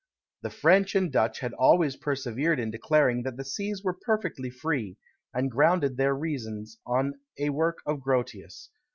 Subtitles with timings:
[0.41, 4.97] The French and Dutch had always persevered in declaring that the seas were perfectly free;
[5.31, 8.69] and grounded their reasons on a work of Grotius.